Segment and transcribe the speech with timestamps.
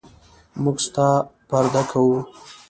[0.63, 1.09] موږ ستا
[1.47, 2.17] پرده کوو.